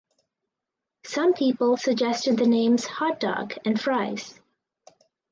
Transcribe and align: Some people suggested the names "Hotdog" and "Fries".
Some 1.05 1.35
people 1.35 1.77
suggested 1.77 2.35
the 2.39 2.47
names 2.47 2.85
"Hotdog" 2.87 3.59
and 3.63 3.79
"Fries". 3.79 4.39